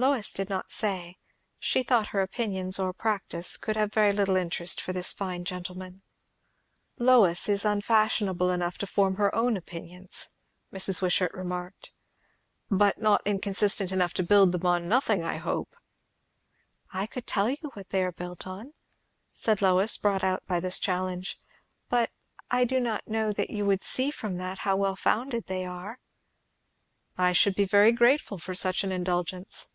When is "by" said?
20.46-20.60